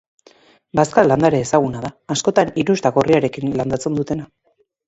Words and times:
Bazka-landare 0.79 1.41
ezaguna 1.47 1.83
da, 1.85 1.91
askotan 2.15 2.51
hirusta 2.63 2.93
gorriarekin 2.97 3.55
landatzen 3.61 4.01
dutena. 4.01 4.31